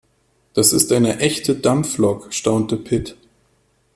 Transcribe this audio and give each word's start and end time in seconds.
Das 0.55 0.73
ist 0.73 0.91
eine 0.93 1.19
echte 1.19 1.55
Dampflok, 1.55 2.33
staunte 2.33 2.75
Pit. 2.75 3.15